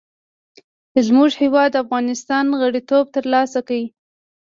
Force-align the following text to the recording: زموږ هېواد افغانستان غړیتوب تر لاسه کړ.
زموږ 1.05 1.29
هېواد 1.43 1.71
افغانستان 1.83 2.45
غړیتوب 2.61 3.05
تر 3.15 3.23
لاسه 3.33 3.59
کړ. 3.67 3.81